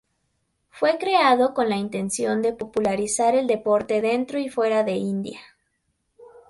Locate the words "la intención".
1.69-2.41